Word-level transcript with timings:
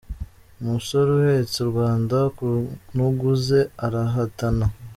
Umusore 0.61 1.09
uhetse 1.19 1.55
u 1.61 1.67
Rwanda 1.71 2.17
ku 2.37 2.47
ntugu 2.93 3.29
ze 3.45 3.61
arahatana. 3.85 4.65